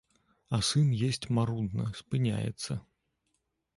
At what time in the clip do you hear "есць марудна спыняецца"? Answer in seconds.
1.09-2.81